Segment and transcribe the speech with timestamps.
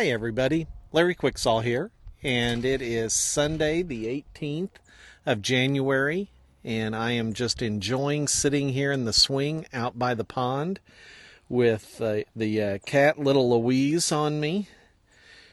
[0.00, 0.66] Hi, everybody.
[0.92, 1.90] Larry Quicksaw here,
[2.22, 4.70] and it is Sunday, the 18th
[5.26, 6.30] of January,
[6.64, 10.80] and I am just enjoying sitting here in the swing out by the pond
[11.50, 14.68] with uh, the uh, cat, little Louise, on me.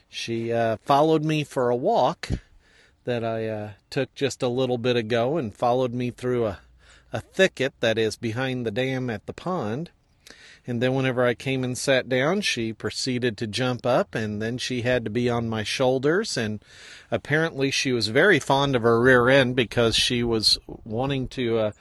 [0.07, 2.29] She uh, followed me for a walk
[3.03, 6.59] that I uh, took just a little bit ago and followed me through a,
[7.11, 9.91] a thicket that is behind the dam at the pond
[10.67, 14.57] and then, whenever I came and sat down, she proceeded to jump up, and then
[14.57, 16.35] she had to be on my shoulders.
[16.35, 16.61] And
[17.09, 21.71] apparently, she was very fond of her rear end because she was wanting to uh,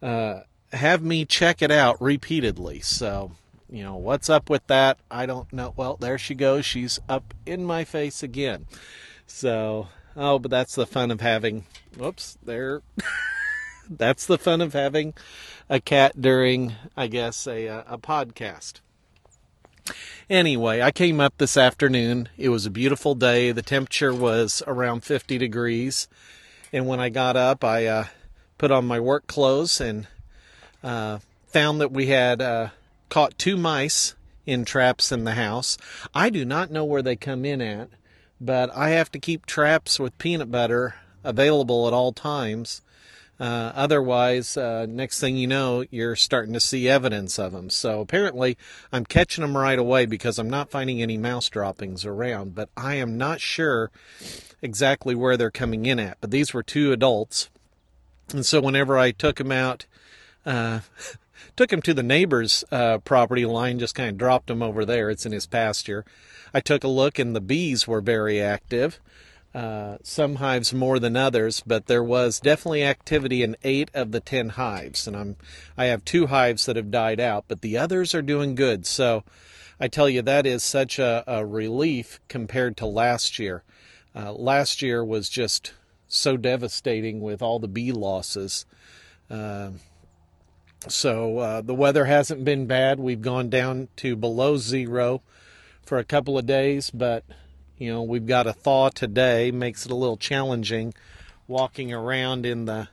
[0.00, 0.40] uh,
[0.72, 2.80] have me check it out repeatedly.
[2.80, 3.32] So,
[3.68, 4.98] you know, what's up with that?
[5.10, 5.74] I don't know.
[5.76, 6.64] Well, there she goes.
[6.64, 8.64] She's up in my face again.
[9.26, 11.66] So, oh, but that's the fun of having.
[11.98, 12.80] Whoops, there.
[13.88, 15.14] that's the fun of having
[15.68, 18.80] a cat during, I guess, a, a podcast.
[20.30, 22.28] Anyway, I came up this afternoon.
[22.36, 23.52] It was a beautiful day.
[23.52, 26.08] The temperature was around 50 degrees.
[26.72, 28.04] And when I got up, I uh,
[28.58, 30.06] put on my work clothes and
[30.82, 32.68] uh, found that we had uh,
[33.08, 34.14] caught two mice
[34.46, 35.76] in traps in the house.
[36.14, 37.90] I do not know where they come in at,
[38.40, 40.94] but I have to keep traps with peanut butter
[41.24, 42.82] available at all times
[43.40, 47.70] uh, otherwise, uh, next thing you know, you're starting to see evidence of them.
[47.70, 48.56] So apparently,
[48.92, 52.96] I'm catching them right away because I'm not finding any mouse droppings around, but I
[52.96, 53.90] am not sure
[54.60, 56.18] exactly where they're coming in at.
[56.20, 57.48] But these were two adults.
[58.32, 59.86] And so whenever I took them out,
[60.46, 60.80] uh,
[61.56, 65.10] took him to the neighbor's uh, property line, just kind of dropped him over there.
[65.10, 66.04] It's in his pasture.
[66.54, 69.00] I took a look, and the bees were very active.
[69.54, 74.20] Uh, some hives more than others, but there was definitely activity in eight of the
[74.20, 75.36] ten hives, and I'm
[75.76, 78.86] I have two hives that have died out, but the others are doing good.
[78.86, 79.24] So
[79.78, 83.62] I tell you that is such a, a relief compared to last year.
[84.16, 85.74] Uh, last year was just
[86.08, 88.64] so devastating with all the bee losses.
[89.30, 89.72] Uh,
[90.88, 92.98] so uh, the weather hasn't been bad.
[93.00, 95.22] We've gone down to below zero
[95.84, 97.24] for a couple of days, but
[97.78, 100.94] you know, we've got a thaw today, makes it a little challenging
[101.48, 102.88] walking around in the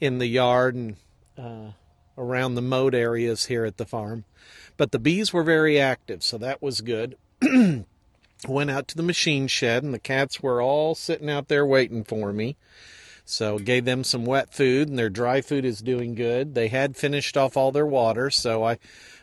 [0.00, 0.96] in the yard and
[1.38, 1.72] uh,
[2.18, 4.24] around the mowed areas here at the farm.
[4.76, 7.16] But the bees were very active, so that was good.
[8.48, 12.02] Went out to the machine shed, and the cats were all sitting out there waiting
[12.02, 12.56] for me.
[13.24, 16.54] So gave them some wet food, and their dry food is doing good.
[16.54, 18.78] They had finished off all their water, so I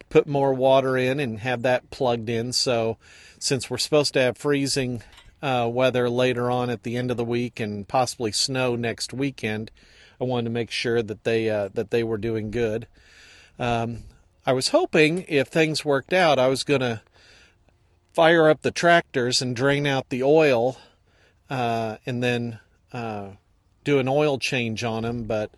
[0.09, 2.53] put more water in and have that plugged in.
[2.53, 2.97] So
[3.39, 5.01] since we're supposed to have freezing
[5.41, 9.71] uh, weather later on at the end of the week and possibly snow next weekend,
[10.19, 12.87] I wanted to make sure that they uh, that they were doing good.
[13.57, 14.03] Um,
[14.45, 17.01] I was hoping if things worked out, I was going to
[18.13, 20.77] fire up the tractors and drain out the oil,
[21.49, 22.59] uh, and then
[22.91, 23.29] uh,
[23.83, 25.23] do an oil change on them.
[25.23, 25.51] But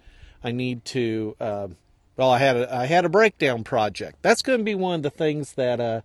[0.43, 1.35] I need to.
[2.17, 4.17] Well, I had a, I had a breakdown project.
[4.21, 6.01] That's going to be one of the things that uh,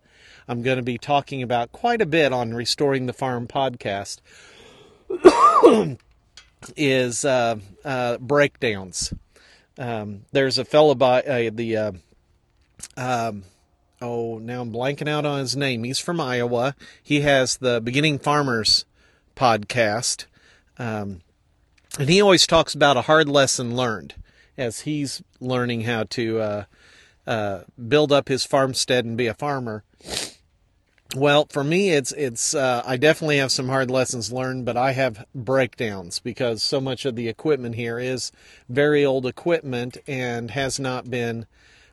[0.49, 4.21] I'm going to be talking about quite a bit on Restoring the Farm podcast
[6.77, 9.13] is uh, uh, breakdowns.
[9.79, 11.93] Um, there's a fellow by uh, the uh,
[12.97, 13.43] um,
[14.01, 15.85] oh now I'm blanking out on his name.
[15.85, 16.75] He's from Iowa.
[17.03, 18.85] He has the Beginning Farmers
[19.35, 20.27] podcast,
[20.79, 21.21] um,
[21.99, 24.15] and he always talks about a hard lesson learned
[24.57, 26.65] as he's learning how to uh,
[27.27, 29.85] uh, build up his farmstead and be a farmer.
[31.15, 34.93] Well, for me, it's it's uh, I definitely have some hard lessons learned, but I
[34.93, 38.33] have breakdowns because so much of the equipment here is
[38.69, 41.47] very old equipment and has not been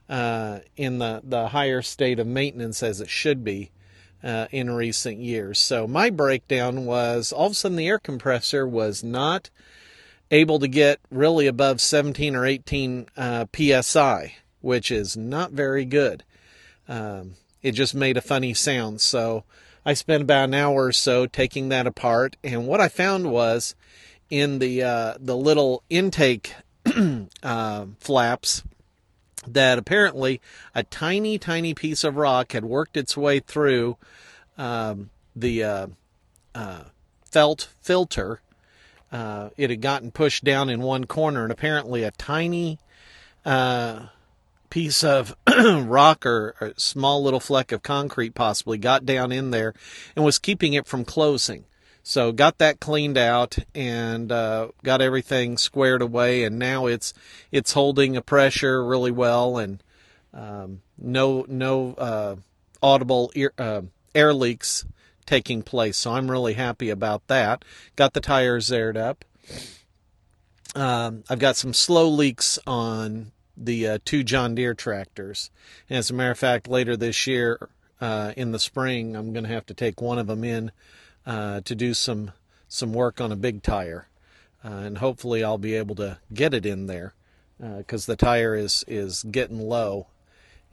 [0.09, 3.71] uh, in the the higher state of maintenance as it should be
[4.23, 5.59] uh, in recent years.
[5.59, 9.49] So my breakdown was all of a sudden the air compressor was not
[10.31, 16.23] able to get really above 17 or 18 uh, psi, which is not very good.
[16.87, 19.01] Um, it just made a funny sound.
[19.01, 19.43] So
[19.85, 23.75] I spent about an hour or so taking that apart, and what I found was
[24.29, 26.55] in the uh, the little intake
[27.43, 28.63] uh, flaps
[29.45, 30.41] that apparently
[30.73, 33.97] a tiny tiny piece of rock had worked its way through
[34.57, 35.87] um, the uh,
[36.55, 36.83] uh
[37.29, 38.41] felt filter.
[39.13, 42.79] Uh, it had gotten pushed down in one corner, and apparently a tiny
[43.45, 44.07] uh,
[44.71, 49.75] piece of rock or a small little fleck of concrete possibly got down in there
[50.15, 51.63] and was keeping it from closing.
[52.01, 57.13] So got that cleaned out and uh, got everything squared away, and now it's
[57.51, 59.81] it's holding a pressure really well, and
[60.33, 62.35] um, no no uh,
[62.81, 63.83] audible ear, uh,
[64.15, 64.85] air leaks
[65.25, 65.97] taking place.
[65.97, 67.63] So I'm really happy about that.
[67.95, 69.25] Got the tires aired up.
[70.75, 75.51] Um, I've got some slow leaks on the uh, two John Deere tractors.
[75.89, 77.69] And as a matter of fact, later this year,
[78.01, 80.71] uh, in the spring, I'm going to have to take one of them in
[81.25, 82.31] uh, to do some
[82.67, 84.07] some work on a big tire,
[84.65, 87.13] uh, and hopefully I'll be able to get it in there
[87.59, 90.07] because uh, the tire is is getting low,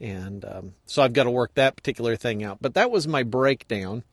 [0.01, 2.57] and um, so I've got to work that particular thing out.
[2.59, 4.03] But that was my breakdown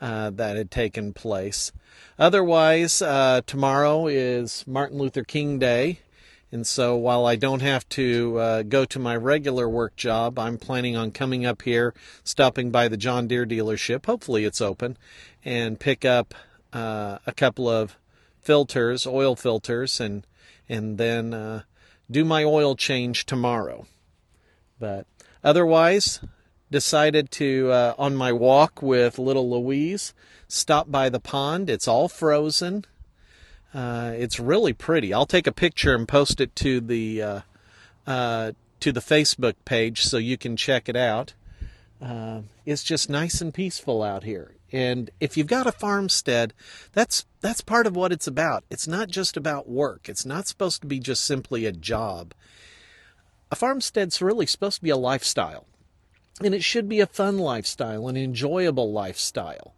[0.00, 1.72] uh, that had taken place.
[2.18, 6.00] Otherwise, uh, tomorrow is Martin Luther King Day.
[6.50, 10.56] And so while I don't have to uh, go to my regular work job, I'm
[10.56, 11.94] planning on coming up here,
[12.24, 14.06] stopping by the John Deere dealership.
[14.06, 14.96] Hopefully it's open,
[15.44, 16.34] and pick up
[16.72, 17.98] uh, a couple of
[18.40, 20.26] filters, oil filters, and
[20.70, 21.62] and then uh,
[22.10, 23.86] do my oil change tomorrow.
[24.78, 25.06] But
[25.42, 26.20] otherwise,
[26.70, 30.14] decided to uh, on my walk with little Louise
[30.48, 31.70] stop by the pond.
[31.70, 32.84] It's all frozen.
[33.72, 35.12] Uh, it's really pretty.
[35.12, 37.40] I'll take a picture and post it to the uh,
[38.06, 41.34] uh, to the Facebook page so you can check it out.
[42.00, 44.54] Uh, it's just nice and peaceful out here.
[44.70, 46.52] And if you've got a farmstead,
[46.92, 48.64] that's that's part of what it's about.
[48.70, 50.08] It's not just about work.
[50.08, 52.34] It's not supposed to be just simply a job.
[53.50, 55.66] A farmstead's really supposed to be a lifestyle.
[56.42, 59.74] And it should be a fun lifestyle, an enjoyable lifestyle.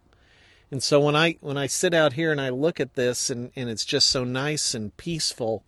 [0.71, 3.51] And so when I when I sit out here and I look at this and,
[3.57, 5.65] and it's just so nice and peaceful,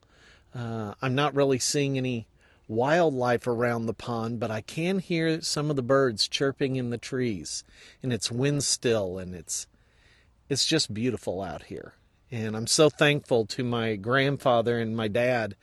[0.55, 2.27] uh, I'm not really seeing any
[2.69, 6.99] wildlife around the pond, but I can hear some of the birds chirping in the
[6.99, 7.65] trees,
[8.03, 9.67] and it's wind still, and it's
[10.49, 11.95] it's just beautiful out here.
[12.31, 15.57] And I'm so thankful to my grandfather and my dad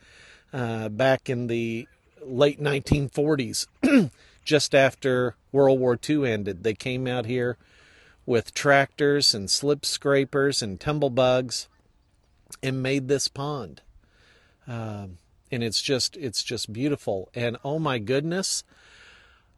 [0.52, 1.88] uh, back in the
[2.22, 3.66] late 1940s,
[4.44, 6.62] just after World War II ended.
[6.62, 7.56] They came out here
[8.26, 11.66] with tractors and slip scrapers and tumblebugs
[12.62, 13.82] and made this pond.
[14.66, 15.18] Um,
[15.50, 17.28] and it's just it's just beautiful.
[17.34, 18.62] And oh my goodness,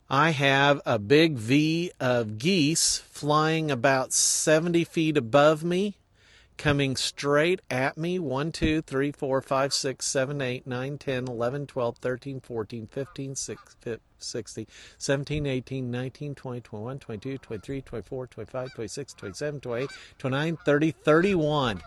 [0.08, 5.96] I have a big V of geese flying about 70 feet above me,
[6.62, 11.66] coming straight at me 1, 2, 3, 4, 5, 6, 7, 8, 9, 10, 11,
[11.66, 18.74] 12, 13, 14, 15, 16, 60, 17, 18, 19, 20, 21, 22, 23, 24, 25,
[18.74, 21.82] 26, 27, 28, 29, 30, 31.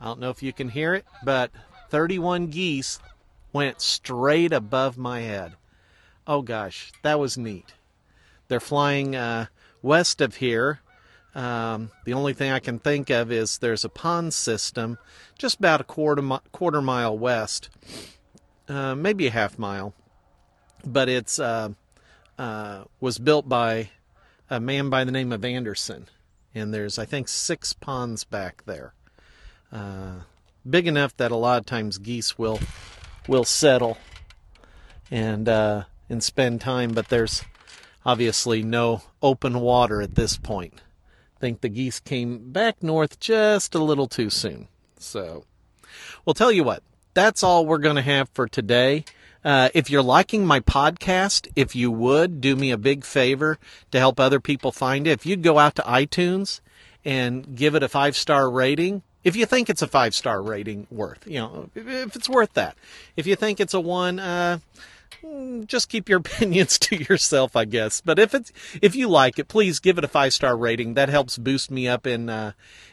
[0.00, 1.50] I don't know if you can hear it, but
[1.90, 3.00] 31 geese
[3.52, 5.56] went straight above my head.
[6.24, 7.74] Oh gosh, that was neat.
[8.46, 9.46] They're flying uh,
[9.82, 10.78] west of here.
[11.38, 14.98] Um, the only thing I can think of is there's a pond system
[15.38, 16.20] just about a quarter,
[16.50, 17.70] quarter mile west,
[18.68, 19.94] uh, maybe a half mile,
[20.84, 21.68] but it's uh,
[22.40, 23.90] uh, was built by
[24.50, 26.08] a man by the name of Anderson,
[26.56, 28.92] and there's I think six ponds back there,
[29.70, 30.22] uh,
[30.68, 32.58] big enough that a lot of times geese will
[33.28, 33.96] will settle
[35.08, 37.44] and uh, and spend time, but there's
[38.04, 40.82] obviously no open water at this point.
[41.40, 44.68] Think the geese came back north just a little too soon.
[44.98, 45.44] So,
[46.24, 46.82] we'll tell you what,
[47.14, 49.04] that's all we're going to have for today.
[49.44, 53.58] Uh, if you're liking my podcast, if you would do me a big favor
[53.92, 56.60] to help other people find it, if you'd go out to iTunes
[57.04, 60.86] and give it a five star rating, if you think it's a five star rating
[60.90, 62.76] worth, you know, if it's worth that.
[63.16, 64.58] If you think it's a one, uh,
[65.66, 68.00] just keep your opinions to yourself, I guess.
[68.00, 70.94] But if it's if you like it, please give it a five star rating.
[70.94, 72.52] That helps boost me up in uh,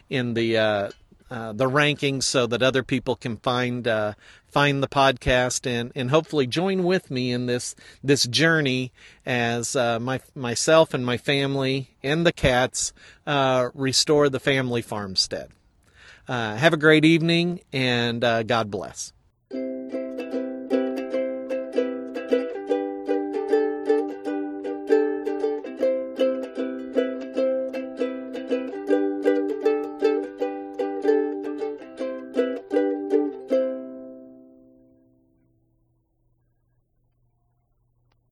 [0.10, 0.90] in the uh,
[1.30, 4.14] uh, the rankings so that other people can find uh,
[4.48, 8.92] find the podcast and, and hopefully join with me in this this journey
[9.26, 12.94] as uh, my myself and my family and the cats
[13.26, 15.50] uh, restore the family farmstead.
[16.28, 19.15] Have a great evening and God bless.